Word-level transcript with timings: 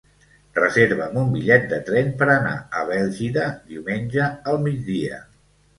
Reserva'm 0.59 1.19
un 1.25 1.29
bitllet 1.35 1.67
de 1.73 1.79
tren 1.91 2.11
per 2.23 2.29
anar 2.39 2.57
a 2.81 2.85
Bèlgida 2.89 3.47
diumenge 3.73 4.33
al 4.35 4.63
migdia. 4.69 5.27